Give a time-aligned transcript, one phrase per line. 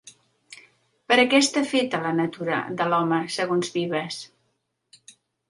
[1.11, 4.21] Per a què està feta la natura de l'home segons Vives?